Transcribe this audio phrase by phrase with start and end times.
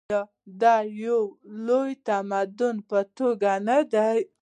[0.07, 0.21] آیا
[0.61, 0.63] د
[1.03, 1.21] یو
[1.65, 4.19] لوی تمدن په توګه نه دی؟